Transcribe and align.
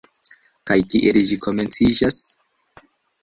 Kaj 0.69 0.77
kiel 0.93 1.19
ĝi 1.31 1.37
komenciĝas? 1.45 2.19